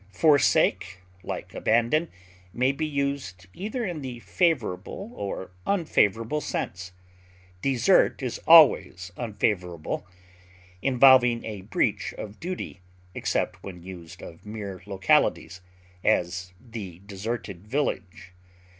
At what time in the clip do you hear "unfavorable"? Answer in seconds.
5.67-6.41, 9.15-10.07